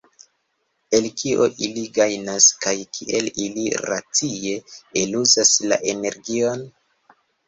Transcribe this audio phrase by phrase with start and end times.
[0.99, 4.55] El kio ili gajnas kaj kiel ili racie
[5.03, 6.65] eluzas la energion?